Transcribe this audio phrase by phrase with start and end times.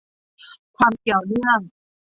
[0.77, 1.59] ความเกี่ยวเนื่อง